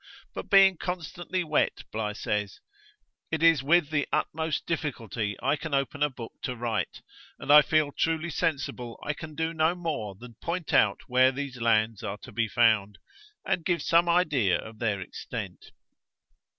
But 0.33 0.49
being 0.49 0.77
constantly 0.77 1.43
wet, 1.43 1.83
Bligh 1.91 2.13
says, 2.13 2.59
'it 3.29 3.43
is 3.43 3.61
with 3.61 3.91
the 3.91 4.07
utmost 4.11 4.65
difficulty 4.65 5.37
I 5.43 5.55
can 5.55 5.75
open 5.75 6.01
a 6.01 6.09
book 6.09 6.33
to 6.41 6.55
write, 6.55 7.03
and 7.37 7.53
I 7.53 7.61
feel 7.61 7.91
truly 7.91 8.31
sensible 8.31 8.99
I 9.05 9.13
can 9.13 9.35
do 9.35 9.53
no 9.53 9.75
more 9.75 10.15
than 10.15 10.37
point 10.41 10.73
out 10.73 11.01
where 11.05 11.31
these 11.31 11.61
lands 11.61 12.01
are 12.01 12.17
to 12.23 12.31
be 12.31 12.47
found, 12.47 12.97
and 13.45 13.63
give 13.63 13.83
some 13.83 14.09
idea 14.09 14.57
of 14.57 14.79
their 14.79 14.99
extent.' 14.99 15.69